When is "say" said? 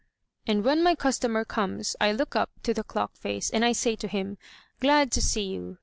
3.73-3.95